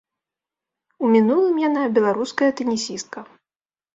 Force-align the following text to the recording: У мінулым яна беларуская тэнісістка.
У 1.07 1.09
мінулым 1.15 1.59
яна 1.67 1.83
беларуская 1.97 2.49
тэнісістка. 2.61 3.19